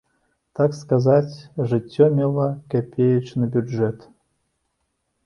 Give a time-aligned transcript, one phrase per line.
[0.59, 1.35] Так сказаць,
[1.73, 4.09] жыццё мела капеечны бюджэт.